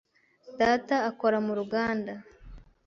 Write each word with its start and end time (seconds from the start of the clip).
Data 0.59 0.95
akora 1.09 1.37
mu 1.45 1.53
ruganda. 1.59 2.13